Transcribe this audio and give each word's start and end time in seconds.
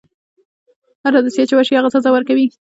هره 1.03 1.19
دوسیه 1.23 1.47
چې 1.49 1.55
ورشي 1.55 1.73
هغه 1.75 1.89
سزا 1.95 2.09
ورکوي. 2.13 2.47